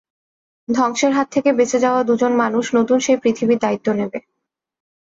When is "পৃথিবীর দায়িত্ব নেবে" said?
3.23-4.19